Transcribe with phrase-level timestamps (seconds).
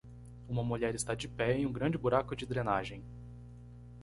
[0.49, 3.03] Uma mulher está de pé em um grande buraco de drenagem.